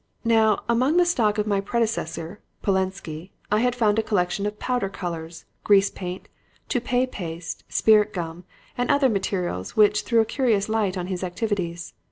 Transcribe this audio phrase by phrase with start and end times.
[0.25, 4.89] "Now, among the stock of my predecessor, Polensky, I had found a collection of powder
[4.89, 6.27] colors, grease paints,
[6.69, 8.43] toupée paste, spirit gum
[8.75, 11.93] and other materials which threw a curious light on his activities.